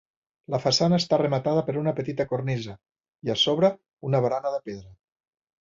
[0.53, 3.73] La façana està rematada per una petita cornisa i, a sobre,
[4.11, 4.95] una barana de pedra.